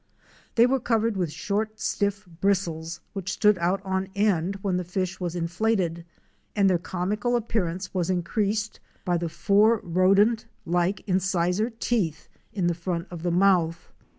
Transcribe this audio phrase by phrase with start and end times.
[0.55, 5.35] They were covered with short, stiff bristles which stood on end when the fish was
[5.35, 6.05] in flated,
[6.55, 12.73] and their comical appearance was increased by the four rodent like incisor teeth in the
[12.73, 13.91] front of the mouth.